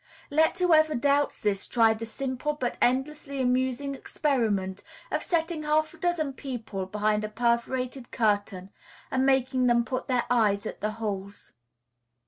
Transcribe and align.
Let 0.31 0.57
whoever 0.57 0.95
doubts 0.95 1.41
this 1.41 1.67
try 1.67 1.93
the 1.93 2.07
simple 2.07 2.53
but 2.53 2.75
endlessly 2.81 3.39
amusing 3.39 3.93
experiment 3.93 4.81
of 5.11 5.21
setting 5.21 5.61
half 5.61 5.93
a 5.93 5.97
dozen 5.99 6.33
people 6.33 6.87
behind 6.87 7.23
a 7.23 7.29
perforated 7.29 8.09
curtain, 8.09 8.71
and 9.11 9.27
making 9.27 9.67
them 9.67 9.85
put 9.85 10.07
their 10.07 10.23
eyes 10.31 10.65
at 10.65 10.81
the 10.81 10.93
holes. 10.93 11.53